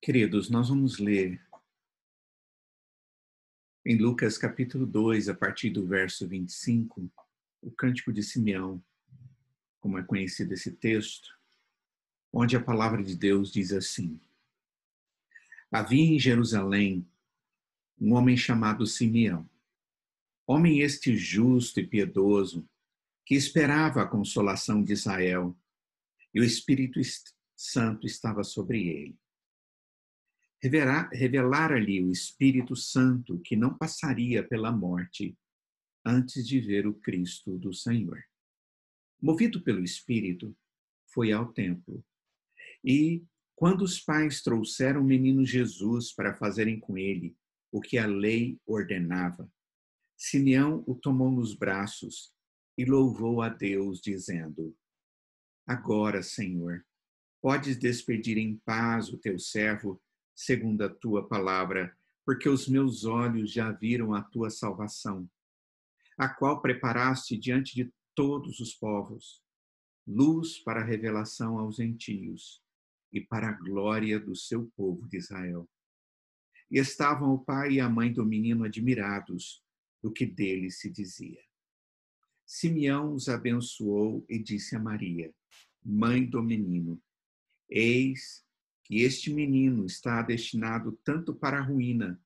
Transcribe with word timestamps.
Queridos, 0.00 0.50
nós 0.50 0.68
vamos 0.68 0.98
ler 0.98 1.40
em 3.84 3.96
Lucas 3.96 4.38
capítulo 4.38 4.86
2, 4.86 5.28
a 5.28 5.34
partir 5.34 5.70
do 5.70 5.84
verso 5.84 6.28
25, 6.28 7.10
o 7.62 7.70
Cântico 7.72 8.12
de 8.12 8.22
Simeão, 8.22 8.84
como 9.80 9.98
é 9.98 10.04
conhecido 10.04 10.52
esse 10.52 10.70
texto, 10.70 11.36
onde 12.32 12.56
a 12.56 12.62
palavra 12.62 13.02
de 13.02 13.16
Deus 13.16 13.50
diz 13.50 13.72
assim: 13.72 14.20
Havia 15.72 16.04
em 16.04 16.18
Jerusalém 16.20 17.08
um 17.98 18.12
homem 18.12 18.36
chamado 18.36 18.86
Simeão, 18.86 19.48
homem 20.46 20.80
este 20.80 21.16
justo 21.16 21.80
e 21.80 21.86
piedoso, 21.86 22.68
que 23.24 23.34
esperava 23.34 24.02
a 24.02 24.08
consolação 24.08 24.84
de 24.84 24.92
Israel, 24.92 25.56
e 26.32 26.40
o 26.40 26.44
Espírito 26.44 27.00
Santo 27.56 28.06
estava 28.06 28.44
sobre 28.44 28.86
ele 28.86 29.18
revelara-lhe 30.62 32.02
o 32.02 32.10
Espírito 32.10 32.74
Santo 32.74 33.38
que 33.40 33.56
não 33.56 33.76
passaria 33.76 34.46
pela 34.46 34.72
morte 34.72 35.36
antes 36.04 36.46
de 36.46 36.60
ver 36.60 36.86
o 36.86 36.94
Cristo 36.94 37.58
do 37.58 37.72
Senhor. 37.72 38.22
Movido 39.20 39.62
pelo 39.62 39.82
Espírito, 39.82 40.56
foi 41.12 41.32
ao 41.32 41.52
templo. 41.52 42.04
E, 42.84 43.24
quando 43.54 43.82
os 43.82 43.98
pais 43.98 44.42
trouxeram 44.42 45.00
o 45.00 45.04
menino 45.04 45.44
Jesus 45.44 46.12
para 46.12 46.36
fazerem 46.36 46.78
com 46.78 46.96
ele 46.96 47.36
o 47.72 47.80
que 47.80 47.98
a 47.98 48.06
lei 48.06 48.60
ordenava, 48.66 49.50
Simeão 50.16 50.84
o 50.86 50.94
tomou 50.94 51.30
nos 51.30 51.54
braços 51.54 52.32
e 52.78 52.84
louvou 52.84 53.42
a 53.42 53.48
Deus, 53.48 54.00
dizendo: 54.00 54.76
Agora, 55.66 56.22
Senhor, 56.22 56.84
podes 57.40 57.78
despedir 57.78 58.38
em 58.38 58.56
paz 58.58 59.08
o 59.08 59.18
teu 59.18 59.38
servo 59.38 60.00
segundo 60.36 60.82
a 60.82 60.88
tua 60.88 61.26
palavra, 61.26 61.96
porque 62.24 62.48
os 62.48 62.68
meus 62.68 63.04
olhos 63.04 63.50
já 63.50 63.72
viram 63.72 64.12
a 64.12 64.22
tua 64.22 64.50
salvação, 64.50 65.28
a 66.18 66.28
qual 66.28 66.60
preparaste 66.60 67.38
diante 67.38 67.74
de 67.74 67.90
todos 68.14 68.60
os 68.60 68.74
povos, 68.74 69.42
luz 70.06 70.58
para 70.58 70.80
a 70.82 70.84
revelação 70.84 71.58
aos 71.58 71.76
gentios 71.76 72.62
e 73.12 73.20
para 73.20 73.48
a 73.48 73.52
glória 73.52 74.20
do 74.20 74.36
seu 74.36 74.70
povo 74.76 75.08
de 75.08 75.16
Israel. 75.16 75.68
E 76.70 76.78
estavam 76.78 77.32
o 77.32 77.38
pai 77.38 77.74
e 77.74 77.80
a 77.80 77.88
mãe 77.88 78.12
do 78.12 78.24
menino 78.24 78.64
admirados 78.64 79.64
do 80.02 80.12
que 80.12 80.26
dele 80.26 80.70
se 80.70 80.90
dizia. 80.90 81.42
Simeão 82.44 83.14
os 83.14 83.28
abençoou 83.28 84.24
e 84.28 84.38
disse 84.38 84.76
a 84.76 84.78
Maria, 84.78 85.34
mãe 85.84 86.24
do 86.24 86.42
menino: 86.42 87.00
Eis 87.68 88.45
que 88.86 89.02
este 89.02 89.34
menino 89.34 89.84
está 89.84 90.22
destinado 90.22 90.92
tanto 91.02 91.34
para 91.34 91.58
a 91.58 91.60
ruína 91.60 92.22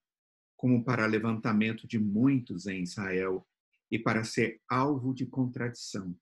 como 0.59 0.85
para 0.85 1.07
levantamento 1.07 1.89
de 1.89 1.99
muitos 1.99 2.67
em 2.67 2.83
Israel 2.83 3.49
e 3.91 3.99
para 3.99 4.25
ser 4.25 4.61
alvo 4.69 5.15
de 5.15 5.25
contradição. 5.25 6.15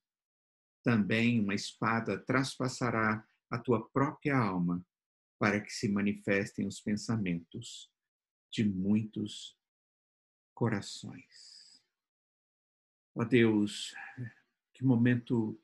Também 0.85 1.41
uma 1.41 1.57
espada 1.57 2.17
traspassará 2.17 3.27
a 3.51 3.59
tua 3.59 3.89
própria 3.89 4.39
alma 4.39 4.87
para 5.41 5.61
que 5.61 5.73
se 5.73 5.89
manifestem 5.89 6.69
os 6.69 6.81
pensamentos 6.81 7.91
de 8.49 8.65
muitos 8.65 9.59
corações. 10.55 11.83
Ó 13.13 13.25
Deus, 13.25 13.93
que 14.73 14.85
momento 14.85 15.61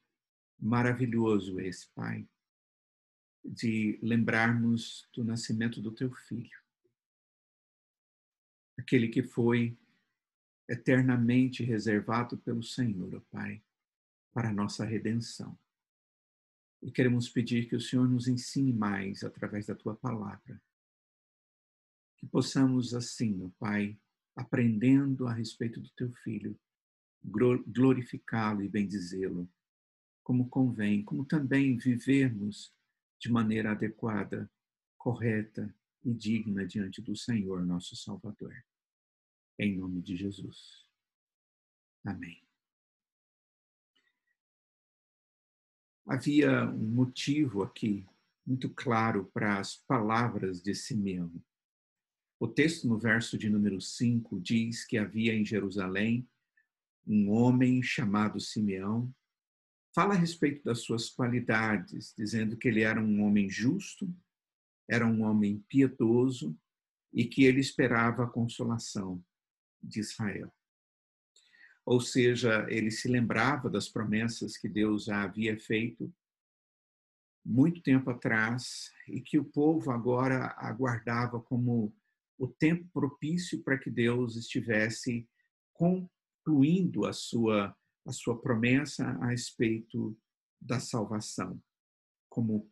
maravilhoso 0.58 1.61
esse, 1.61 1.89
Pai 1.95 2.28
de 3.44 3.98
lembrarmos 4.02 5.08
do 5.12 5.22
nascimento 5.22 5.80
do 5.80 5.92
teu 5.92 6.10
filho, 6.12 6.58
aquele 8.78 9.08
que 9.08 9.22
foi 9.22 9.77
eternamente 10.68 11.62
reservado 11.62 12.38
pelo 12.38 12.62
Senhor, 12.62 13.14
ó 13.14 13.20
Pai, 13.30 13.62
para 14.33 14.48
a 14.48 14.52
nossa 14.52 14.84
redenção. 14.84 15.56
E 16.83 16.90
queremos 16.90 17.28
pedir 17.28 17.68
que 17.68 17.77
o 17.77 17.80
Senhor 17.80 18.08
nos 18.08 18.28
ensine 18.28 18.72
mais 18.72 19.22
através 19.22 19.66
da 19.66 19.74
tua 19.74 19.94
palavra. 19.94 20.60
Que 22.16 22.27
possamos 22.27 22.94
assim, 22.94 23.42
ó 23.44 23.50
Pai, 23.58 23.98
aprendendo 24.34 25.27
a 25.27 25.33
respeito 25.33 25.80
do 25.80 25.90
teu 25.90 26.10
filho, 26.10 26.58
glorificá-lo 27.66 28.62
e 28.62 28.68
bendizê-lo, 28.68 29.48
como 30.22 30.48
convém, 30.48 31.04
como 31.04 31.24
também 31.24 31.77
vivermos 31.77 32.74
de 33.19 33.30
maneira 33.30 33.73
adequada, 33.73 34.51
correta 34.97 35.75
e 36.05 36.13
digna 36.13 36.67
diante 36.67 37.01
do 37.01 37.17
Senhor, 37.17 37.64
nosso 37.64 37.97
Salvador. 37.97 38.55
Em 39.58 39.77
nome 39.77 40.02
de 40.02 40.17
Jesus. 40.17 40.85
Amém. 42.05 42.42
Havia 46.07 46.64
um 46.69 46.86
motivo 46.86 47.63
aqui 47.63 48.07
muito 48.47 48.69
claro 48.69 49.25
para 49.33 49.58
as 49.58 49.77
palavras 49.77 50.63
de 50.63 50.75
Simeão. 50.75 51.33
O 52.39 52.46
texto 52.46 52.86
no 52.86 52.98
verso 52.98 53.39
de 53.39 53.48
número 53.48 53.81
5 53.81 54.39
diz 54.39 54.85
que 54.85 54.98
havia 54.98 55.33
em 55.35 55.46
Jerusalém 55.46 56.29
um 57.07 57.31
homem 57.31 57.83
chamado 57.83 58.39
Simeão, 58.39 59.14
fala 59.94 60.14
a 60.14 60.18
respeito 60.18 60.64
das 60.64 60.80
suas 60.80 61.08
qualidades, 61.08 62.12
dizendo 62.16 62.56
que 62.56 62.66
ele 62.66 62.82
era 62.82 63.00
um 63.00 63.22
homem 63.22 63.48
justo, 63.48 64.12
era 64.88 65.06
um 65.06 65.22
homem 65.22 65.64
piedoso 65.68 66.58
e 67.12 67.24
que 67.24 67.44
ele 67.44 67.60
esperava 67.60 68.24
a 68.24 68.30
consolação 68.30 69.24
de 69.80 70.00
Israel. 70.00 70.52
Ou 71.86 72.00
seja, 72.00 72.66
ele 72.68 72.90
se 72.90 73.08
lembrava 73.08 73.70
das 73.70 73.88
promessas 73.88 74.56
que 74.56 74.68
Deus 74.68 75.08
havia 75.08 75.58
feito 75.58 76.12
muito 77.44 77.83
tempo 77.83 78.10
atrás 78.10 78.90
e 79.06 79.20
que 79.20 79.38
o 79.38 79.44
povo 79.44 79.90
agora 79.90 80.54
aguardava 80.56 81.40
como 81.40 81.94
o 82.38 82.48
tempo 82.48 82.88
propício 82.92 83.62
para 83.62 83.78
que 83.78 83.90
Deus 83.90 84.34
estivesse 84.34 85.28
concluindo 85.74 87.06
a 87.06 87.12
sua 87.12 87.77
a 88.04 88.12
sua 88.12 88.40
promessa 88.40 89.06
a 89.20 89.28
respeito 89.28 90.16
da 90.60 90.80
salvação 90.80 91.62
como 92.28 92.70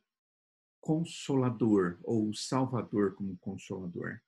consolador 0.80 1.98
ou 2.02 2.34
salvador 2.34 3.14
como 3.14 3.36
consolador. 3.38 4.20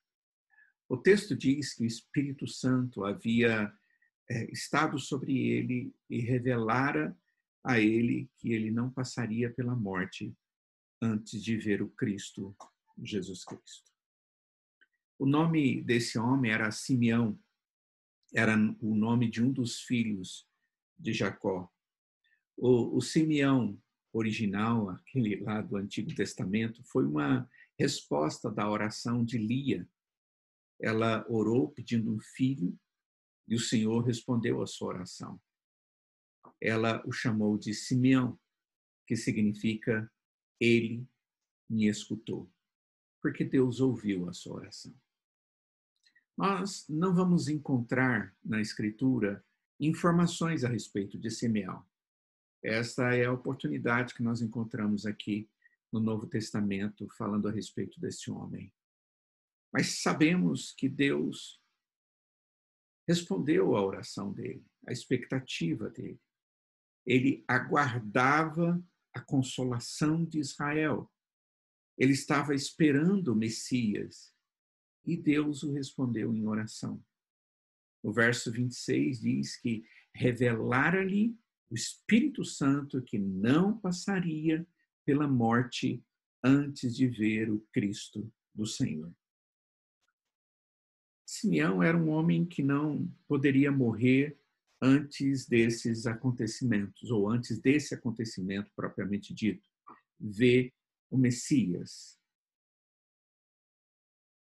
O 0.89 0.97
texto 0.97 1.37
diz 1.37 1.75
que 1.75 1.83
o 1.83 1.87
Espírito 1.87 2.47
Santo 2.47 3.05
havia 3.05 3.73
é, 4.31 4.51
estado 4.53 4.99
sobre 4.99 5.49
ele 5.49 5.95
e 6.09 6.21
revelara 6.21 7.17
a 7.65 7.81
ele 7.81 8.31
que 8.37 8.53
ele 8.53 8.71
não 8.71 8.91
passaria 8.91 9.53
pela 9.53 9.75
morte 9.75 10.35
antes 11.03 11.43
de 11.43 11.57
ver 11.57 11.83
o 11.83 11.89
Cristo, 11.91 12.55
Jesus 13.03 13.45
Cristo. 13.45 13.93
O 15.19 15.27
nome 15.27 15.83
desse 15.83 16.19
homem 16.19 16.53
era 16.53 16.71
Simeão, 16.71 17.39
era 18.35 18.57
o 18.81 18.95
nome 18.95 19.31
de 19.31 19.43
um 19.43 19.53
dos 19.53 19.81
filhos 19.81 20.47
de 20.99 21.13
Jacó. 21.13 21.71
O, 22.57 22.97
o 22.97 23.01
Simeão 23.01 23.81
original, 24.13 24.91
aquele 24.91 25.41
lá 25.41 25.61
do 25.61 25.77
Antigo 25.77 26.15
Testamento, 26.15 26.83
foi 26.85 27.05
uma 27.05 27.49
resposta 27.79 28.51
da 28.51 28.71
oração 28.71 29.25
de 29.25 29.39
Lia. 29.39 29.89
Ela 30.81 31.25
orou 31.29 31.71
pedindo 31.71 32.13
um 32.13 32.21
filho 32.21 32.79
e 33.49 33.55
o 33.55 33.61
Senhor 33.61 34.01
respondeu 34.05 34.63
à 34.63 34.67
sua 34.67 34.89
oração. 34.89 35.41
Ela 36.61 37.03
o 37.07 37.13
chamou 37.13 37.59
de 37.59 37.75
Simeão, 37.75 38.39
que 39.07 39.17
significa 39.17 40.11
ele 40.61 41.07
me 41.69 41.89
escutou, 41.89 42.51
porque 43.21 43.45
Deus 43.45 43.81
ouviu 43.81 44.29
a 44.29 44.33
sua 44.33 44.57
oração. 44.57 44.95
Nós 46.37 46.87
não 46.89 47.15
vamos 47.15 47.49
encontrar 47.49 48.35
na 48.45 48.61
Escritura 48.61 49.44
informações 49.81 50.65
a 50.65 50.69
respeito 50.69 51.19
de 51.19 51.31
Simeão. 51.31 51.85
Esta 52.63 53.15
é 53.15 53.27
a 53.27 53.33
oportunidade 53.33 54.15
que 54.15 54.23
nós 54.23 54.41
encontramos 54.41 55.05
aqui 55.05 55.49
no 55.93 56.01
Novo 56.01 56.27
Testamento, 56.27 57.07
falando 57.17 57.49
a 57.49 57.53
respeito 57.53 58.01
desse 58.01 58.31
homem. 58.31 58.73
Mas 59.73 60.01
sabemos 60.03 60.73
que 60.73 60.89
Deus 60.89 61.61
respondeu 63.07 63.77
à 63.77 63.85
oração 63.85 64.33
dele, 64.33 64.65
à 64.87 64.93
expectativa 64.93 65.91
dele. 65.91 66.21
Ele 67.07 67.45
aguardava 67.47 68.83
a 69.13 69.21
consolação 69.21 70.25
de 70.25 70.39
Israel. 70.39 71.11
Ele 71.99 72.13
estava 72.13 72.55
esperando 72.55 73.29
o 73.29 73.37
Messias 73.37 74.35
e 75.05 75.17
Deus 75.17 75.63
o 75.63 75.73
respondeu 75.73 76.35
em 76.35 76.47
oração. 76.47 77.05
O 78.05 78.13
verso 78.13 78.53
26 78.53 79.21
diz 79.21 79.57
que 79.57 79.83
revelara-lhe 80.15 81.35
o 81.71 81.75
Espírito 81.75 82.45
Santo 82.45 83.01
que 83.01 83.19
não 83.19 83.79
passaria 83.79 84.67
pela 85.07 85.27
morte 85.27 86.05
antes 86.43 86.95
de 86.95 87.09
ver 87.09 87.51
o 87.51 87.67
Cristo, 87.73 88.31
do 88.55 88.67
Senhor. 88.67 89.11
Simeão 91.25 91.83
era 91.83 91.97
um 91.97 92.11
homem 92.11 92.45
que 92.45 92.63
não 92.63 93.11
poderia 93.27 93.73
morrer 93.73 94.39
antes 94.83 95.47
desses 95.47 96.07
acontecimentos, 96.07 97.11
ou 97.11 97.27
antes 97.27 97.59
desse 97.59 97.95
acontecimento 97.95 98.71
propriamente 98.77 99.33
dito, 99.33 99.67
ver 100.21 100.75
o 101.11 101.17
Messias. 101.17 102.19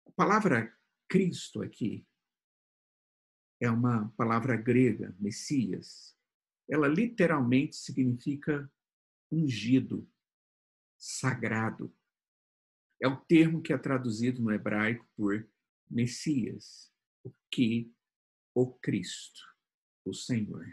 A 0.07 0.13
palavra 0.13 0.71
Cristo 1.09 1.63
aqui 1.63 2.07
é 3.61 3.71
uma 3.71 4.09
palavra 4.17 4.57
grega, 4.57 5.15
Messias. 5.19 6.17
Ela 6.69 6.87
literalmente 6.87 7.77
significa 7.77 8.71
ungido, 9.31 10.09
sagrado. 10.97 11.95
É 13.01 13.09
o 13.09 13.17
termo 13.17 13.63
que 13.63 13.73
é 13.73 13.79
traduzido 13.79 14.43
no 14.43 14.53
hebraico 14.53 15.07
por 15.17 15.49
Messias, 15.91 16.93
o 17.25 17.33
que 17.51 17.93
o 18.55 18.73
Cristo, 18.75 19.41
o 20.05 20.13
Senhor. 20.13 20.67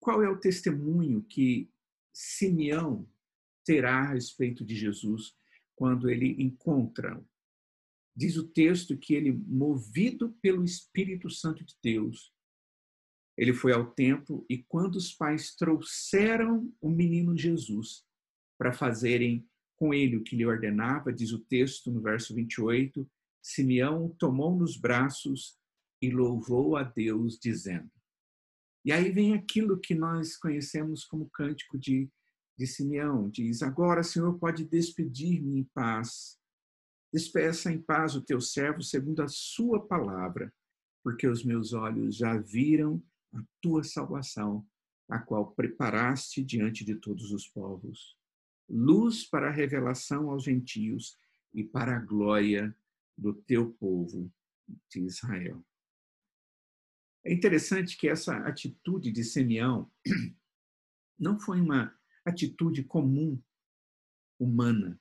Qual 0.00 0.22
é 0.22 0.28
o 0.28 0.40
testemunho 0.40 1.22
que 1.22 1.70
Simeão 2.12 3.08
terá 3.64 4.00
a 4.00 4.12
respeito 4.12 4.64
de 4.64 4.74
Jesus 4.74 5.36
quando 5.76 6.10
ele 6.10 6.42
encontra? 6.42 7.22
Diz 8.14 8.36
o 8.36 8.46
texto 8.46 8.96
que 8.96 9.14
ele, 9.14 9.32
movido 9.32 10.36
pelo 10.42 10.64
Espírito 10.64 11.30
Santo 11.30 11.64
de 11.64 11.74
Deus, 11.82 12.32
ele 13.36 13.54
foi 13.54 13.72
ao 13.72 13.90
templo 13.90 14.44
e 14.48 14.58
quando 14.58 14.96
os 14.96 15.12
pais 15.14 15.54
trouxeram 15.54 16.72
o 16.80 16.90
menino 16.90 17.36
Jesus 17.36 18.04
para 18.58 18.72
fazerem 18.72 19.48
com 19.76 19.92
ele 19.92 20.16
o 20.16 20.22
que 20.22 20.36
lhe 20.36 20.46
ordenava, 20.46 21.12
diz 21.12 21.32
o 21.32 21.40
texto 21.40 21.90
no 21.90 22.00
verso 22.00 22.34
28, 22.34 23.10
Simeão 23.42 24.06
o 24.06 24.14
tomou 24.14 24.56
nos 24.56 24.76
braços 24.76 25.58
e 26.00 26.10
louvou 26.10 26.76
a 26.76 26.82
Deus, 26.82 27.38
dizendo. 27.38 27.90
E 28.84 28.92
aí 28.92 29.10
vem 29.10 29.34
aquilo 29.34 29.80
que 29.80 29.94
nós 29.94 30.36
conhecemos 30.36 31.04
como 31.04 31.30
cântico 31.30 31.78
de, 31.78 32.10
de 32.58 32.66
Simeão: 32.66 33.28
diz, 33.30 33.62
Agora, 33.62 34.02
Senhor, 34.02 34.38
pode 34.38 34.64
despedir-me 34.64 35.58
em 35.58 35.64
paz. 35.64 36.38
Despeça 37.12 37.70
em 37.70 37.80
paz 37.80 38.14
o 38.14 38.22
teu 38.22 38.40
servo 38.40 38.82
segundo 38.82 39.22
a 39.22 39.28
sua 39.28 39.86
palavra, 39.86 40.52
porque 41.02 41.26
os 41.26 41.44
meus 41.44 41.72
olhos 41.72 42.16
já 42.16 42.38
viram 42.38 43.02
a 43.34 43.42
tua 43.60 43.84
salvação, 43.84 44.66
a 45.08 45.18
qual 45.18 45.52
preparaste 45.52 46.42
diante 46.42 46.84
de 46.84 46.94
todos 46.94 47.30
os 47.32 47.46
povos. 47.46 48.16
Luz 48.68 49.28
para 49.28 49.48
a 49.48 49.52
revelação 49.52 50.30
aos 50.30 50.44
gentios 50.44 51.18
e 51.52 51.62
para 51.62 51.96
a 51.96 52.00
glória 52.00 52.74
do 53.18 53.34
teu 53.34 53.70
povo 53.74 54.32
de 54.88 55.00
Israel. 55.00 55.62
É 57.24 57.32
interessante 57.32 57.96
que 57.96 58.08
essa 58.08 58.36
atitude 58.38 59.12
de 59.12 59.22
Simeão 59.22 59.90
não 61.18 61.38
foi 61.38 61.60
uma 61.60 61.94
atitude 62.24 62.82
comum 62.84 63.40
humana, 64.38 65.00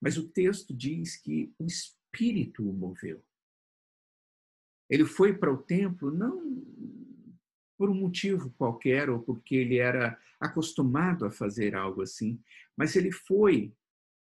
mas 0.00 0.16
o 0.16 0.28
texto 0.28 0.74
diz 0.74 1.16
que 1.16 1.52
o 1.58 1.66
Espírito 1.66 2.68
o 2.68 2.72
moveu. 2.72 3.24
Ele 4.88 5.04
foi 5.04 5.36
para 5.36 5.52
o 5.52 5.62
templo 5.62 6.10
não 6.10 6.64
por 7.76 7.90
um 7.90 7.94
motivo 7.94 8.50
qualquer 8.52 9.08
ou 9.08 9.20
porque 9.20 9.54
ele 9.54 9.76
era 9.76 10.18
acostumado 10.40 11.24
a 11.24 11.30
fazer 11.30 11.74
algo 11.74 12.02
assim, 12.02 12.40
mas 12.76 12.96
ele 12.96 13.12
foi 13.12 13.72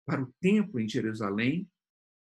para 0.06 0.22
o 0.22 0.34
templo 0.40 0.80
em 0.80 0.88
Jerusalém 0.88 1.70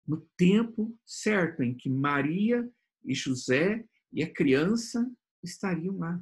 no 0.07 0.21
tempo 0.35 0.97
certo 1.05 1.61
em 1.61 1.75
que 1.75 1.89
Maria 1.89 2.69
e 3.03 3.13
José 3.13 3.85
e 4.11 4.23
a 4.23 4.31
criança 4.31 5.09
estariam 5.43 5.97
lá. 5.97 6.21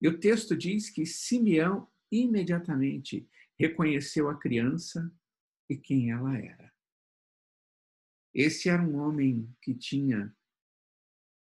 E 0.00 0.08
o 0.08 0.18
texto 0.18 0.56
diz 0.56 0.88
que 0.88 1.04
Simeão 1.04 1.88
imediatamente 2.10 3.28
reconheceu 3.58 4.28
a 4.28 4.38
criança 4.38 5.12
e 5.70 5.78
quem 5.78 6.10
ela 6.10 6.36
era. 6.36 6.70
Esse 8.34 8.68
era 8.68 8.82
um 8.82 8.96
homem 8.96 9.48
que 9.62 9.74
tinha, 9.74 10.36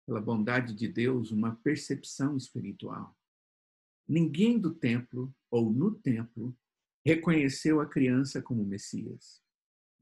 pela 0.07 0.19
bondade 0.19 0.73
de 0.73 0.87
Deus, 0.87 1.29
uma 1.31 1.55
percepção 1.57 2.35
espiritual. 2.35 3.15
Ninguém 4.07 4.59
do 4.59 4.73
templo 4.73 5.31
ou 5.51 5.71
no 5.71 5.93
templo 5.93 6.57
reconheceu 7.05 7.79
a 7.79 7.85
criança 7.85 8.41
como 8.41 8.65
Messias 8.65 9.43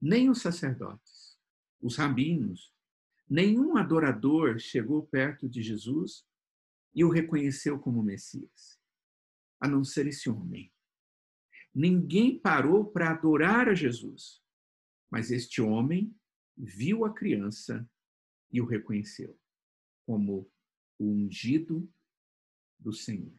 nem 0.01 0.31
os 0.31 0.41
sacerdotes, 0.41 1.37
os 1.79 1.95
rabinos, 1.95 2.73
nenhum 3.29 3.77
adorador 3.77 4.57
chegou 4.57 5.05
perto 5.05 5.47
de 5.47 5.61
Jesus 5.61 6.25
e 6.93 7.05
o 7.05 7.09
reconheceu 7.09 7.79
como 7.79 8.01
Messias, 8.01 8.79
a 9.59 9.67
não 9.67 9.83
ser 9.83 10.07
esse 10.07 10.27
homem. 10.27 10.73
Ninguém 11.73 12.37
parou 12.37 12.85
para 12.85 13.11
adorar 13.11 13.69
a 13.69 13.73
Jesus, 13.73 14.41
mas 15.09 15.31
este 15.31 15.61
homem 15.61 16.13
viu 16.57 17.05
a 17.05 17.13
criança 17.13 17.89
e 18.51 18.59
o 18.59 18.65
reconheceu 18.65 19.39
como 20.05 20.51
o 20.99 21.05
ungido 21.05 21.89
do 22.77 22.91
Senhor. 22.91 23.33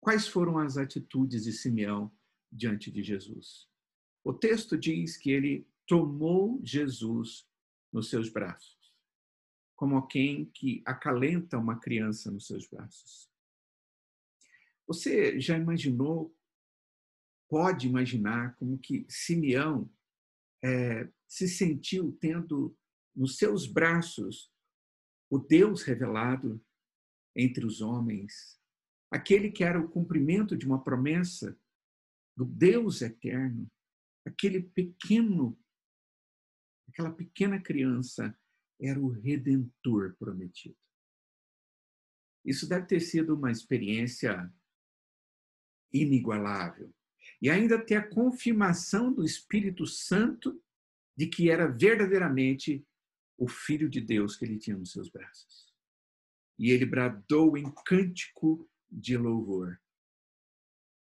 Quais 0.00 0.28
foram 0.28 0.58
as 0.58 0.76
atitudes 0.76 1.44
de 1.44 1.52
Simeão 1.52 2.14
diante 2.52 2.90
de 2.90 3.02
Jesus? 3.02 3.68
O 4.22 4.32
texto 4.32 4.78
diz 4.78 5.16
que 5.16 5.30
ele 5.30 5.66
tomou 5.86 6.60
Jesus 6.62 7.48
nos 7.92 8.08
seus 8.08 8.28
braços, 8.28 8.94
como 9.74 9.96
alguém 9.96 10.46
que 10.46 10.82
acalenta 10.86 11.58
uma 11.58 11.78
criança 11.78 12.30
nos 12.30 12.46
seus 12.46 12.66
braços. 12.66 13.30
Você 14.86 15.40
já 15.40 15.58
imaginou, 15.58 16.34
pode 17.54 17.86
imaginar 17.86 18.56
como 18.56 18.76
que 18.76 19.06
Simeão 19.08 19.88
é, 20.60 21.08
se 21.24 21.46
sentiu 21.46 22.10
tendo 22.20 22.76
nos 23.14 23.36
seus 23.36 23.64
braços 23.64 24.52
o 25.30 25.38
Deus 25.38 25.84
revelado 25.84 26.60
entre 27.32 27.64
os 27.64 27.80
homens, 27.80 28.60
aquele 29.08 29.52
que 29.52 29.62
era 29.62 29.78
o 29.78 29.88
cumprimento 29.88 30.56
de 30.56 30.66
uma 30.66 30.82
promessa 30.82 31.56
do 32.36 32.44
Deus 32.44 33.02
eterno, 33.02 33.70
aquele 34.26 34.60
pequeno, 34.60 35.56
aquela 36.88 37.12
pequena 37.12 37.62
criança 37.62 38.36
era 38.80 38.98
o 38.98 39.10
redentor 39.10 40.16
prometido. 40.16 40.76
Isso 42.44 42.68
deve 42.68 42.86
ter 42.86 42.98
sido 42.98 43.36
uma 43.36 43.52
experiência 43.52 44.52
inigualável. 45.92 46.92
E 47.40 47.50
ainda 47.50 47.84
ter 47.84 47.96
a 47.96 48.08
confirmação 48.08 49.12
do 49.12 49.24
Espírito 49.24 49.86
Santo 49.86 50.62
de 51.16 51.26
que 51.26 51.50
era 51.50 51.66
verdadeiramente 51.66 52.84
o 53.36 53.48
Filho 53.48 53.88
de 53.88 54.00
Deus 54.00 54.36
que 54.36 54.44
ele 54.44 54.58
tinha 54.58 54.76
nos 54.76 54.92
seus 54.92 55.08
braços. 55.08 55.72
E 56.58 56.70
ele 56.70 56.86
bradou 56.86 57.56
em 57.56 57.72
cântico 57.84 58.68
de 58.90 59.16
louvor. 59.16 59.80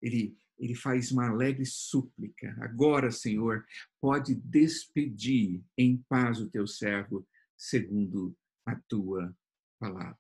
Ele 0.02 0.38
ele 0.58 0.74
faz 0.74 1.12
uma 1.12 1.28
alegre 1.30 1.66
súplica. 1.66 2.56
Agora, 2.62 3.12
Senhor, 3.12 3.66
pode 4.00 4.36
despedir 4.36 5.62
em 5.78 5.98
paz 6.08 6.40
o 6.40 6.50
teu 6.50 6.66
servo, 6.66 7.28
segundo 7.58 8.34
a 8.66 8.76
tua 8.88 9.36
palavra. 9.78 10.18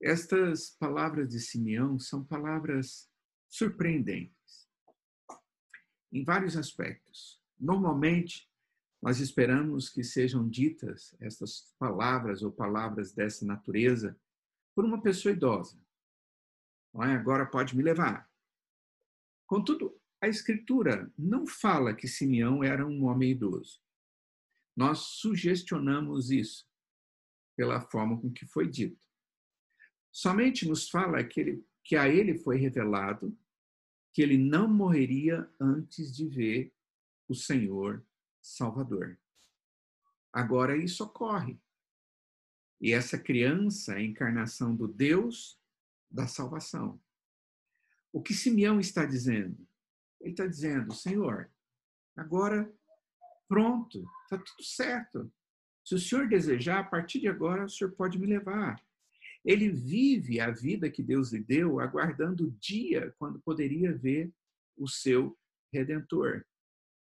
Estas 0.00 0.70
palavras 0.78 1.30
de 1.30 1.40
Simeão 1.40 1.98
são 1.98 2.22
palavras 2.22 3.10
surpreendentes 3.48 4.35
em 6.16 6.24
vários 6.24 6.56
aspectos. 6.56 7.40
Normalmente, 7.58 8.50
nós 9.02 9.20
esperamos 9.20 9.90
que 9.90 10.02
sejam 10.02 10.48
ditas 10.48 11.14
estas 11.20 11.74
palavras 11.78 12.42
ou 12.42 12.50
palavras 12.50 13.12
dessa 13.12 13.44
natureza 13.44 14.18
por 14.74 14.84
uma 14.84 15.02
pessoa 15.02 15.32
idosa. 15.32 15.78
É? 17.02 17.12
Agora 17.12 17.44
pode 17.44 17.76
me 17.76 17.82
levar. 17.82 18.30
Contudo, 19.46 20.00
a 20.20 20.26
Escritura 20.26 21.12
não 21.18 21.46
fala 21.46 21.94
que 21.94 22.08
Simeão 22.08 22.64
era 22.64 22.86
um 22.86 23.04
homem 23.04 23.32
idoso. 23.32 23.82
Nós 24.74 24.98
sugestionamos 24.98 26.30
isso 26.30 26.66
pela 27.54 27.80
forma 27.80 28.18
com 28.18 28.32
que 28.32 28.46
foi 28.46 28.68
dito. 28.68 29.06
Somente 30.10 30.66
nos 30.66 30.88
fala 30.88 31.22
que, 31.22 31.40
ele, 31.40 31.66
que 31.84 31.94
a 31.94 32.08
ele 32.08 32.38
foi 32.38 32.56
revelado 32.56 33.36
que 34.16 34.22
ele 34.22 34.38
não 34.38 34.66
morreria 34.66 35.46
antes 35.60 36.10
de 36.10 36.26
ver 36.26 36.72
o 37.28 37.34
Senhor 37.34 38.02
Salvador. 38.40 39.20
Agora 40.32 40.74
isso 40.74 41.04
ocorre. 41.04 41.60
E 42.80 42.94
essa 42.94 43.18
criança 43.18 43.92
é 43.92 43.96
a 43.96 44.02
encarnação 44.02 44.74
do 44.74 44.88
Deus 44.88 45.60
da 46.10 46.26
salvação. 46.26 46.98
O 48.10 48.22
que 48.22 48.32
Simeão 48.32 48.80
está 48.80 49.04
dizendo? 49.04 49.68
Ele 50.18 50.30
está 50.30 50.46
dizendo, 50.46 50.94
Senhor, 50.94 51.52
Agora, 52.16 52.74
pronto, 53.46 54.02
está 54.22 54.38
tudo 54.38 54.62
certo. 54.62 55.30
Se 55.84 55.94
o 55.94 55.98
senhor 55.98 56.26
desejar, 56.26 56.78
a 56.80 56.84
partir 56.84 57.20
de 57.20 57.28
agora, 57.28 57.66
o 57.66 57.68
senhor 57.68 57.92
pode 57.92 58.18
me 58.18 58.26
levar. 58.26 58.82
Ele 59.46 59.70
vive 59.70 60.40
a 60.40 60.50
vida 60.50 60.90
que 60.90 61.04
Deus 61.04 61.32
lhe 61.32 61.38
deu, 61.38 61.78
aguardando 61.78 62.48
o 62.48 62.50
dia 62.50 63.14
quando 63.16 63.40
poderia 63.40 63.96
ver 63.96 64.34
o 64.76 64.88
seu 64.88 65.38
redentor. 65.72 66.44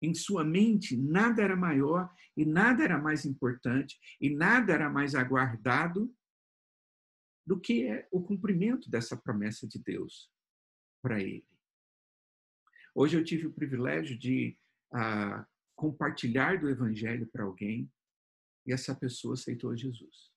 Em 0.03 0.13
sua 0.13 0.45
mente, 0.45 0.95
nada 0.95 1.43
era 1.43 1.57
maior 1.57 2.13
e 2.37 2.45
nada 2.45 2.85
era 2.85 2.99
mais 2.99 3.25
importante 3.25 3.99
e 4.21 4.29
nada 4.29 4.75
era 4.75 4.91
mais 4.91 5.15
aguardado 5.15 6.15
do 7.47 7.59
que 7.59 8.07
o 8.11 8.21
cumprimento 8.21 8.91
dessa 8.91 9.17
promessa 9.17 9.67
de 9.67 9.79
Deus 9.79 10.31
para 11.01 11.19
ele. 11.19 11.47
Hoje 12.95 13.17
eu 13.17 13.25
tive 13.25 13.47
o 13.47 13.53
privilégio 13.53 14.19
de 14.19 14.59
ah, 14.93 15.47
compartilhar 15.75 16.61
do 16.61 16.69
Evangelho 16.69 17.27
para 17.29 17.45
alguém 17.45 17.91
e 18.67 18.73
essa 18.73 18.95
pessoa 18.95 19.35
aceitou 19.35 19.75
Jesus. 19.75 20.36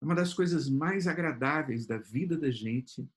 Uma 0.00 0.14
das 0.14 0.34
coisas 0.34 0.68
mais 0.68 1.06
agradáveis 1.06 1.86
da 1.86 1.98
vida 1.98 2.36
da 2.36 2.50
gente 2.50 3.08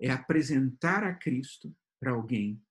é 0.00 0.10
apresentar 0.10 1.04
a 1.04 1.14
Cristo 1.14 1.74
para 2.00 2.12
alguém, 2.12 2.62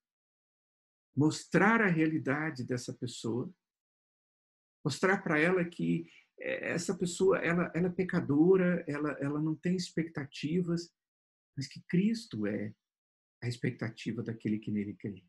mostrar 1.16 1.80
a 1.80 1.86
realidade 1.86 2.64
dessa 2.64 2.92
pessoa, 2.92 3.52
mostrar 4.84 5.22
para 5.22 5.38
ela 5.38 5.64
que 5.64 6.10
eh, 6.38 6.72
essa 6.72 6.96
pessoa 6.96 7.38
ela, 7.38 7.70
ela 7.74 7.86
é 7.88 7.92
pecadora, 7.92 8.84
ela, 8.88 9.12
ela 9.20 9.40
não 9.40 9.54
tem 9.54 9.76
expectativas, 9.76 10.92
mas 11.56 11.68
que 11.68 11.82
Cristo 11.82 12.46
é 12.46 12.74
a 13.42 13.48
expectativa 13.48 14.22
daquele 14.22 14.58
que 14.58 14.70
nele 14.70 14.94
crê. 14.94 15.22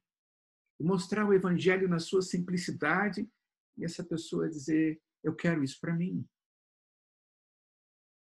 Mostrar 0.80 1.28
o 1.28 1.34
Evangelho 1.34 1.88
na 1.88 2.00
sua 2.00 2.22
simplicidade 2.22 3.30
e 3.78 3.86
essa 3.86 4.04
pessoa 4.04 4.50
dizer: 4.50 5.00
Eu 5.24 5.36
quero 5.36 5.64
isso 5.64 5.80
para 5.80 5.94
mim. 5.94 6.28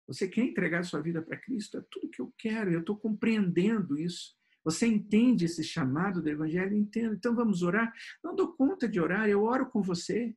Você 0.06 0.28
quer 0.28 0.42
entregar 0.42 0.84
sua 0.84 1.00
vida 1.00 1.20
para 1.20 1.36
Cristo? 1.36 1.78
É 1.78 1.84
tudo 1.90 2.10
que 2.10 2.20
eu 2.20 2.32
quero, 2.38 2.72
eu 2.72 2.80
estou 2.80 2.96
compreendendo 2.96 3.98
isso. 3.98 4.36
Você 4.64 4.86
entende 4.86 5.44
esse 5.44 5.62
chamado 5.62 6.22
do 6.22 6.28
Evangelho? 6.28 6.76
Entendo. 6.76 7.14
Então 7.14 7.34
vamos 7.34 7.62
orar? 7.62 7.92
Não 8.22 8.34
dou 8.34 8.52
conta 8.52 8.88
de 8.88 9.00
orar, 9.00 9.28
eu 9.28 9.42
oro 9.42 9.70
com 9.70 9.82
você. 9.82 10.34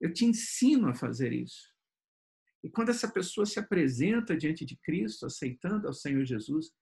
Eu 0.00 0.12
te 0.12 0.24
ensino 0.24 0.88
a 0.88 0.94
fazer 0.94 1.32
isso. 1.32 1.70
E 2.62 2.70
quando 2.70 2.90
essa 2.90 3.10
pessoa 3.10 3.46
se 3.46 3.58
apresenta 3.58 4.36
diante 4.36 4.64
de 4.64 4.76
Cristo, 4.76 5.24
aceitando 5.24 5.86
ao 5.86 5.94
Senhor 5.94 6.24
Jesus, 6.24 6.72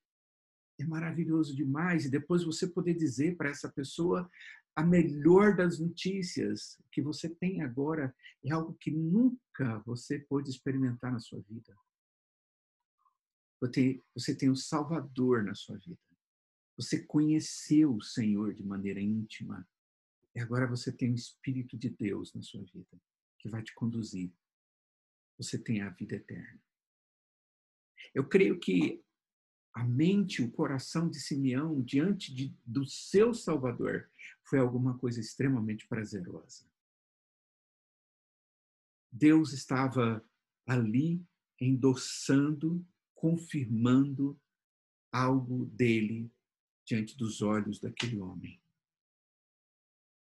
é 0.81 0.85
maravilhoso 0.85 1.55
demais. 1.55 2.05
E 2.05 2.11
depois 2.11 2.45
você 2.45 2.67
poder 2.67 2.95
dizer 2.95 3.37
para 3.37 3.51
essa 3.51 3.71
pessoa 3.71 4.29
a 4.79 4.83
melhor 4.85 5.57
das 5.57 5.81
notícias 5.81 6.81
que 6.93 7.03
você 7.03 7.29
tem 7.29 7.63
agora 7.63 8.15
é 8.45 8.53
algo 8.53 8.75
que 8.75 8.93
nunca 8.93 9.81
você 9.81 10.21
pôde 10.21 10.51
experimentar 10.51 11.11
na 11.11 11.19
sua 11.19 11.41
vida. 11.41 11.77
Você, 13.61 14.37
tem 14.37 14.49
o 14.49 14.55
Salvador 14.55 15.43
na 15.43 15.53
sua 15.53 15.77
vida. 15.79 15.99
Você 16.77 17.05
conheceu 17.05 17.93
o 17.93 18.01
Senhor 18.01 18.55
de 18.55 18.63
maneira 18.63 19.01
íntima. 19.01 19.69
E 20.33 20.39
agora 20.39 20.65
você 20.69 20.93
tem 20.93 21.11
o 21.11 21.17
Espírito 21.17 21.77
de 21.77 21.91
Deus 21.91 22.33
na 22.33 22.41
sua 22.41 22.63
vida, 22.63 23.03
que 23.41 23.49
vai 23.49 23.65
te 23.65 23.75
conduzir. 23.75 24.33
Você 25.39 25.59
tem 25.59 25.83
a 25.83 25.91
vida 25.91 26.15
eterna. 26.15 26.63
Eu 28.15 28.29
creio 28.29 28.61
que 28.61 29.03
a 29.79 29.85
mente, 29.85 30.43
o 30.43 30.51
coração 30.51 31.09
de 31.09 31.21
Simeão 31.21 31.81
diante 31.81 32.35
de, 32.35 32.53
do 32.67 32.85
seu 32.85 33.33
Salvador 33.33 34.11
foi 34.43 34.59
alguma 34.59 34.99
coisa 34.99 35.21
extremamente 35.21 35.87
prazerosa. 35.87 36.69
Deus 39.13 39.53
estava 39.53 40.25
ali 40.67 41.25
endossando, 41.61 42.85
confirmando 43.15 44.37
algo 45.13 45.67
dele 45.67 46.29
diante 46.85 47.17
dos 47.17 47.41
olhos 47.41 47.79
daquele 47.79 48.19
homem. 48.19 48.61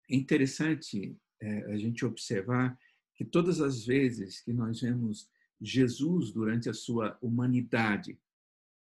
É 0.07 0.15
interessante 0.15 1.17
é, 1.41 1.73
a 1.73 1.77
gente 1.77 2.05
observar 2.05 2.79
que 3.15 3.25
todas 3.25 3.59
as 3.59 3.87
vezes 3.87 4.39
que 4.39 4.53
nós 4.53 4.81
vemos 4.81 5.27
Jesus 5.59 6.31
durante 6.31 6.69
a 6.69 6.73
sua 6.75 7.17
humanidade 7.23 8.19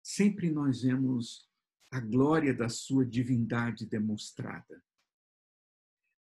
sempre 0.09 0.49
nós 0.49 0.81
vemos 0.81 1.47
a 1.91 1.99
glória 1.99 2.51
da 2.51 2.67
sua 2.67 3.05
divindade 3.05 3.85
demonstrada. 3.85 4.83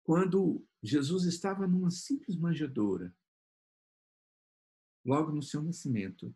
Quando 0.03 0.63
Jesus 0.81 1.23
estava 1.25 1.65
numa 1.65 1.89
simples 1.89 2.35
manjedoura, 2.35 3.15
logo 5.03 5.31
no 5.31 5.41
seu 5.41 5.63
nascimento, 5.63 6.35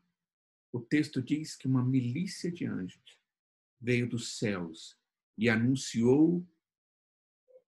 o 0.71 0.79
texto 0.79 1.21
diz 1.21 1.55
que 1.55 1.67
uma 1.67 1.85
milícia 1.85 2.51
de 2.51 2.65
anjos 2.65 3.19
veio 3.79 4.09
dos 4.09 4.37
céus 4.39 4.99
e 5.37 5.47
anunciou 5.47 6.43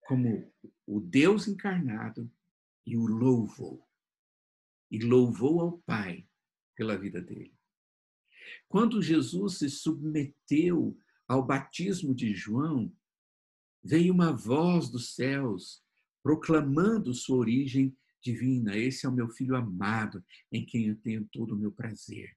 como 0.07 0.51
o 0.87 0.99
Deus 0.99 1.47
encarnado 1.47 2.31
e 2.87 2.97
o 2.97 3.05
louvou. 3.05 3.87
E 4.89 4.99
louvou 4.99 5.61
ao 5.61 5.77
Pai 5.79 6.27
pela 6.75 6.97
vida 6.97 7.21
dele. 7.21 7.54
Quando 8.67 9.01
Jesus 9.01 9.59
se 9.59 9.69
submeteu 9.69 10.97
ao 11.27 11.45
batismo 11.45 12.13
de 12.13 12.33
João, 12.33 12.93
veio 13.83 14.13
uma 14.13 14.35
voz 14.35 14.89
dos 14.89 15.13
céus 15.15 15.83
proclamando 16.23 17.13
sua 17.13 17.37
origem 17.37 17.95
divina. 18.21 18.75
Esse 18.75 19.05
é 19.05 19.09
o 19.09 19.13
meu 19.13 19.29
filho 19.29 19.55
amado, 19.55 20.25
em 20.51 20.65
quem 20.65 20.87
eu 20.87 20.95
tenho 20.95 21.27
todo 21.31 21.53
o 21.53 21.57
meu 21.57 21.71
prazer. 21.71 22.35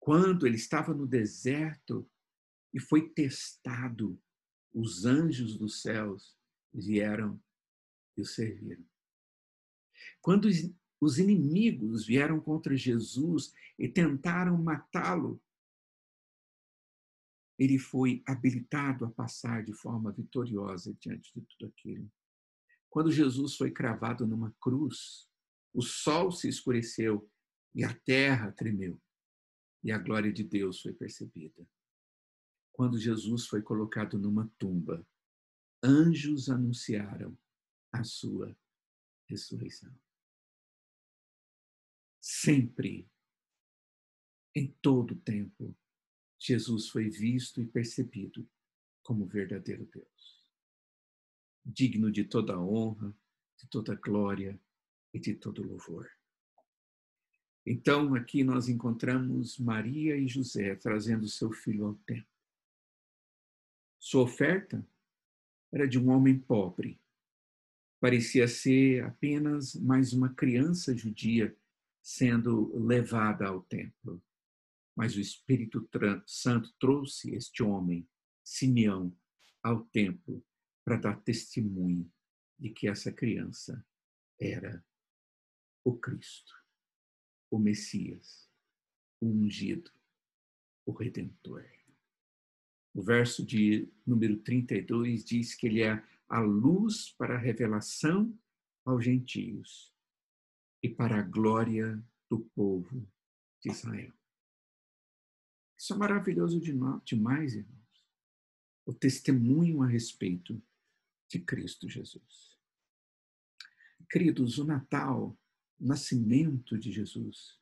Quando 0.00 0.46
ele 0.46 0.56
estava 0.56 0.92
no 0.92 1.06
deserto 1.06 2.08
e 2.74 2.80
foi 2.80 3.08
testado, 3.10 4.20
os 4.72 5.04
anjos 5.04 5.56
dos 5.56 5.80
céus 5.80 6.36
vieram 6.72 7.40
e 8.16 8.22
o 8.22 8.24
serviram. 8.24 8.84
Quando 10.20 10.48
os 11.00 11.18
inimigos 11.18 12.06
vieram 12.06 12.40
contra 12.40 12.76
Jesus 12.76 13.52
e 13.78 13.88
tentaram 13.88 14.56
matá-lo. 14.56 15.42
Ele 17.58 17.78
foi 17.78 18.22
habilitado 18.26 19.04
a 19.04 19.10
passar 19.10 19.64
de 19.64 19.72
forma 19.72 20.12
vitoriosa 20.12 20.94
diante 20.94 21.32
de 21.34 21.46
tudo 21.46 21.66
aquilo. 21.66 22.10
Quando 22.88 23.10
Jesus 23.12 23.56
foi 23.56 23.70
cravado 23.70 24.26
numa 24.26 24.54
cruz, 24.60 25.28
o 25.72 25.82
sol 25.82 26.30
se 26.32 26.48
escureceu 26.48 27.30
e 27.74 27.84
a 27.84 27.94
terra 27.94 28.52
tremeu, 28.52 29.00
e 29.82 29.92
a 29.92 29.98
glória 29.98 30.32
de 30.32 30.42
Deus 30.42 30.80
foi 30.80 30.94
percebida. 30.94 31.66
Quando 32.72 32.98
Jesus 32.98 33.46
foi 33.46 33.62
colocado 33.62 34.18
numa 34.18 34.50
tumba, 34.58 35.06
anjos 35.82 36.48
anunciaram 36.48 37.38
a 37.92 38.02
sua 38.02 38.56
ressurreição 39.28 39.94
sempre, 42.26 43.08
em 44.52 44.66
todo 44.82 45.12
o 45.12 45.20
tempo, 45.20 45.76
Jesus 46.40 46.88
foi 46.88 47.08
visto 47.08 47.62
e 47.62 47.66
percebido 47.66 48.44
como 49.00 49.26
verdadeiro 49.26 49.86
Deus, 49.86 50.44
digno 51.64 52.10
de 52.10 52.24
toda 52.24 52.58
honra, 52.58 53.16
de 53.56 53.68
toda 53.68 53.94
glória 53.94 54.60
e 55.14 55.20
de 55.20 55.36
todo 55.36 55.62
louvor. 55.62 56.10
Então, 57.64 58.16
aqui 58.16 58.42
nós 58.42 58.68
encontramos 58.68 59.56
Maria 59.58 60.16
e 60.16 60.26
José 60.26 60.74
trazendo 60.74 61.28
seu 61.28 61.52
filho 61.52 61.86
ao 61.86 61.94
templo. 61.94 62.26
Sua 64.00 64.22
oferta 64.22 64.84
era 65.72 65.86
de 65.86 65.96
um 65.96 66.10
homem 66.10 66.36
pobre. 66.36 67.00
Parecia 68.00 68.48
ser 68.48 69.04
apenas 69.04 69.76
mais 69.76 70.12
uma 70.12 70.34
criança 70.34 70.96
judia 70.96 71.56
sendo 72.06 72.72
levada 72.78 73.48
ao 73.48 73.62
templo. 73.62 74.22
Mas 74.94 75.16
o 75.16 75.20
Espírito 75.20 75.88
Santo 76.24 76.72
trouxe 76.78 77.34
este 77.34 77.64
homem, 77.64 78.08
Simeão, 78.44 79.12
ao 79.60 79.84
templo 79.86 80.40
para 80.84 80.98
dar 80.98 81.20
testemunho 81.22 82.08
de 82.56 82.70
que 82.70 82.86
essa 82.86 83.10
criança 83.10 83.84
era 84.40 84.86
o 85.84 85.98
Cristo, 85.98 86.54
o 87.50 87.58
Messias, 87.58 88.48
o 89.20 89.26
ungido, 89.26 89.90
o 90.86 90.92
Redentor. 90.92 91.68
O 92.94 93.02
verso 93.02 93.44
de 93.44 93.92
número 94.06 94.36
32 94.38 95.24
diz 95.24 95.56
que 95.56 95.66
ele 95.66 95.82
é 95.82 96.00
a 96.28 96.38
luz 96.38 97.10
para 97.18 97.34
a 97.34 97.38
revelação 97.38 98.32
aos 98.84 99.04
gentios 99.04 99.95
e 100.86 100.94
para 100.94 101.18
a 101.18 101.22
glória 101.22 102.00
do 102.30 102.38
povo 102.38 103.04
de 103.60 103.72
Israel. 103.72 104.12
Isso 105.76 105.92
é 105.92 105.96
maravilhoso 105.96 106.60
demais, 106.60 107.54
irmãos. 107.54 107.76
o 108.86 108.94
testemunho 108.94 109.82
a 109.82 109.86
respeito 109.88 110.62
de 111.28 111.40
Cristo 111.40 111.88
Jesus. 111.88 112.56
Queridos, 114.08 114.58
o 114.58 114.64
Natal, 114.64 115.36
o 115.80 115.84
nascimento 115.84 116.78
de 116.78 116.92
Jesus, 116.92 117.58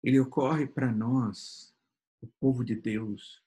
ele 0.00 0.20
ocorre 0.20 0.68
para 0.68 0.92
nós, 0.92 1.74
o 2.20 2.28
povo 2.28 2.64
de 2.64 2.76
Deus, 2.76 3.42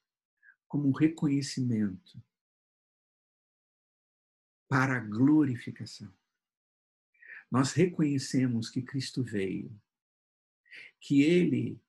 como 0.68 0.90
um 0.90 0.92
reconhecimento 0.92 2.22
para 4.68 4.98
a 4.98 5.00
glorificação. 5.00 6.14
Nós 7.54 7.72
reconhecemos 7.72 8.68
que 8.68 8.82
Cristo 8.82 9.22
veio, 9.22 9.72
que 11.00 11.22
Ele 11.22 11.80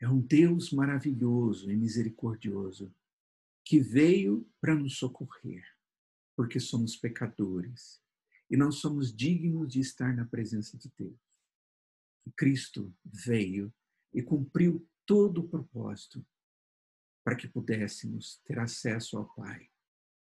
é 0.00 0.08
um 0.08 0.18
Deus 0.18 0.72
maravilhoso 0.72 1.70
e 1.70 1.76
misericordioso, 1.76 2.90
que 3.62 3.80
veio 3.80 4.48
para 4.58 4.74
nos 4.74 4.96
socorrer, 4.96 5.62
porque 6.34 6.58
somos 6.58 6.96
pecadores 6.96 8.02
e 8.50 8.56
não 8.56 8.72
somos 8.72 9.14
dignos 9.14 9.70
de 9.70 9.78
estar 9.78 10.16
na 10.16 10.24
presença 10.24 10.78
de 10.78 10.90
Deus. 10.96 11.20
E 12.24 12.30
Cristo 12.30 12.90
veio 13.04 13.70
e 14.14 14.22
cumpriu 14.22 14.88
todo 15.04 15.42
o 15.42 15.48
propósito 15.50 16.26
para 17.22 17.36
que 17.36 17.46
pudéssemos 17.46 18.40
ter 18.46 18.58
acesso 18.58 19.18
ao 19.18 19.28
Pai 19.34 19.68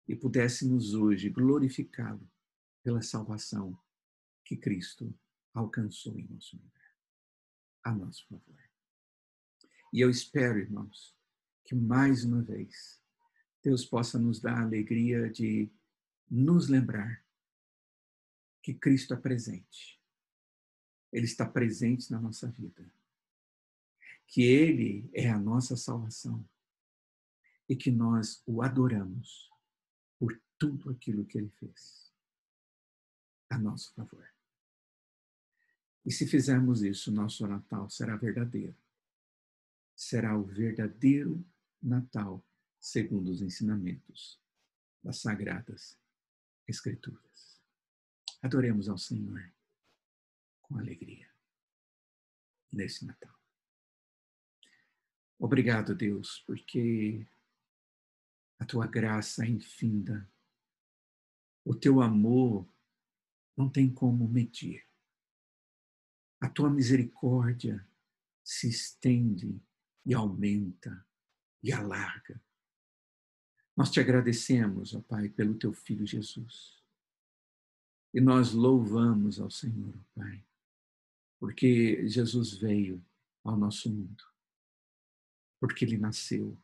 e 0.08 0.16
pudéssemos 0.16 0.94
hoje 0.94 1.28
glorificá-lo 1.28 2.30
pela 2.84 3.02
salvação 3.02 3.76
que 4.44 4.58
Cristo 4.58 5.14
alcançou 5.54 6.18
em 6.20 6.28
nosso 6.28 6.58
lugar. 6.58 6.94
A 7.84 7.94
nosso 7.94 8.26
favor. 8.28 8.60
E 9.92 10.00
eu 10.00 10.10
espero, 10.10 10.58
irmãos, 10.58 11.16
que 11.66 11.76
mais 11.76 12.24
uma 12.24 12.42
vez 12.42 13.02
Deus 13.62 13.86
possa 13.86 14.20
nos 14.20 14.42
dar 14.42 14.58
a 14.58 14.64
alegria 14.64 15.30
de 15.30 15.72
nos 16.30 16.68
lembrar 16.68 17.24
que 18.62 18.74
Cristo 18.74 19.14
é 19.14 19.18
presente. 19.18 20.02
Ele 21.12 21.26
está 21.26 21.46
presente 21.46 22.12
na 22.12 22.20
nossa 22.20 22.50
vida. 22.50 22.92
Que 24.28 24.42
Ele 24.42 25.10
é 25.14 25.30
a 25.30 25.38
nossa 25.38 25.78
salvação. 25.78 26.48
E 27.70 27.76
que 27.76 27.92
nós 27.92 28.42
o 28.46 28.62
adoramos 28.62 29.50
por 30.18 30.42
tudo 30.58 30.90
aquilo 30.90 31.26
que 31.26 31.38
Ele 31.38 31.50
fez 31.50 32.12
a 33.50 33.58
nosso 33.58 33.94
favor. 33.94 34.33
E 36.06 36.12
se 36.12 36.28
fizermos 36.28 36.84
isso, 36.84 37.12
nosso 37.12 37.48
Natal 37.48 37.90
será 37.90 38.16
verdadeiro. 38.16 38.76
Será 39.96 40.38
o 40.38 40.44
verdadeiro 40.44 41.44
Natal 41.82 42.46
segundo 42.80 43.30
os 43.30 43.42
ensinamentos 43.42 44.40
das 45.02 45.20
Sagradas 45.20 45.98
Escrituras. 46.68 47.62
Adoremos 48.42 48.90
ao 48.90 48.98
Senhor 48.98 49.54
com 50.62 50.78
alegria 50.78 51.30
nesse 52.72 53.06
Natal. 53.06 53.34
Obrigado, 55.40 55.96
Deus, 55.96 56.44
porque 56.46 57.26
a 58.60 58.66
tua 58.66 58.88
graça 58.88 59.46
é 59.46 59.50
infinda, 59.50 60.30
o 61.66 61.76
teu 61.76 62.02
amor 62.02 62.68
não 63.56 63.70
tem 63.70 63.94
como 63.94 64.28
medir. 64.28 64.86
A 66.44 66.50
tua 66.50 66.70
misericórdia 66.70 67.88
se 68.44 68.68
estende 68.68 69.64
e 70.06 70.14
aumenta 70.14 71.08
e 71.64 71.72
alarga. 71.72 72.38
Nós 73.78 73.90
te 73.90 74.02
agradecemos, 74.02 74.94
ó 74.94 75.00
Pai, 75.00 75.30
pelo 75.30 75.58
teu 75.58 75.72
filho 75.72 76.06
Jesus. 76.06 76.84
E 78.14 78.20
nós 78.20 78.52
louvamos 78.52 79.40
ao 79.40 79.50
Senhor, 79.50 79.96
ó 79.98 80.20
Pai, 80.20 80.44
porque 81.40 82.06
Jesus 82.10 82.52
veio 82.56 83.02
ao 83.42 83.56
nosso 83.56 83.90
mundo, 83.90 84.26
porque 85.62 85.86
ele 85.86 85.98
nasceu. 85.98 86.58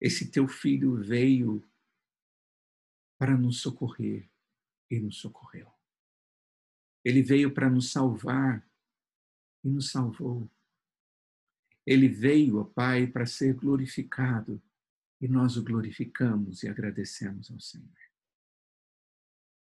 Esse 0.00 0.30
teu 0.30 0.46
filho 0.46 1.02
veio 1.02 1.68
para 3.18 3.36
nos 3.36 3.60
socorrer 3.60 4.30
e 4.88 5.00
nos 5.00 5.16
socorreu. 5.18 5.81
Ele 7.04 7.22
veio 7.22 7.52
para 7.52 7.68
nos 7.68 7.90
salvar 7.90 8.66
e 9.64 9.68
nos 9.68 9.90
salvou. 9.90 10.50
Ele 11.86 12.08
veio, 12.08 12.58
ó 12.58 12.64
Pai, 12.64 13.06
para 13.06 13.26
ser 13.26 13.54
glorificado 13.54 14.62
e 15.20 15.28
nós 15.28 15.56
o 15.56 15.62
glorificamos 15.62 16.62
e 16.62 16.68
agradecemos 16.68 17.50
ao 17.50 17.60
Senhor. 17.60 17.88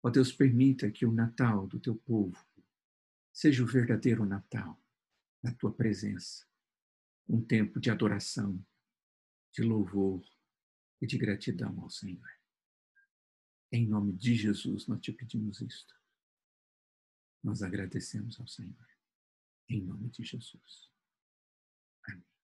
Ó 0.02 0.10
Deus, 0.10 0.32
permita 0.32 0.90
que 0.90 1.04
o 1.04 1.12
Natal 1.12 1.66
do 1.66 1.80
teu 1.80 1.96
povo 1.96 2.38
seja 3.32 3.62
o 3.62 3.66
verdadeiro 3.66 4.24
Natal 4.24 4.80
na 5.42 5.52
tua 5.52 5.72
presença, 5.72 6.46
um 7.28 7.42
tempo 7.42 7.80
de 7.80 7.90
adoração, 7.90 8.64
de 9.52 9.62
louvor 9.62 10.22
e 11.00 11.06
de 11.06 11.18
gratidão 11.18 11.80
ao 11.80 11.90
Senhor. 11.90 12.30
Em 13.72 13.86
nome 13.86 14.12
de 14.12 14.34
Jesus, 14.34 14.86
nós 14.86 15.00
te 15.00 15.12
pedimos 15.12 15.60
isto. 15.60 15.94
Nós 17.46 17.62
agradecemos 17.62 18.40
ao 18.40 18.48
Senhor. 18.48 18.88
Em 19.68 19.80
nome 19.80 20.10
de 20.10 20.24
Jesus. 20.24 20.90
Amém. 22.02 22.35